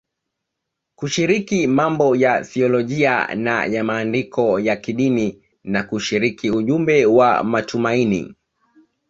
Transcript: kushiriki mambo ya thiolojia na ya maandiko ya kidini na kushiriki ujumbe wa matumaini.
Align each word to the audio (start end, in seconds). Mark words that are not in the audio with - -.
kushiriki 0.95 1.67
mambo 1.67 2.15
ya 2.15 2.41
thiolojia 2.43 3.27
na 3.35 3.65
ya 3.65 3.83
maandiko 3.83 4.59
ya 4.59 4.75
kidini 4.75 5.43
na 5.63 5.83
kushiriki 5.83 6.51
ujumbe 6.51 7.05
wa 7.05 7.43
matumaini. 7.43 8.35